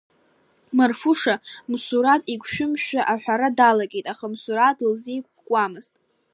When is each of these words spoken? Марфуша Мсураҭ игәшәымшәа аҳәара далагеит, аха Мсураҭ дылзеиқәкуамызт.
Марфуша 0.77 1.35
Мсураҭ 1.71 2.21
игәшәымшәа 2.33 3.01
аҳәара 3.13 3.49
далагеит, 3.57 4.05
аха 4.13 4.25
Мсураҭ 4.31 4.77
дылзеиқәкуамызт. 4.79 5.93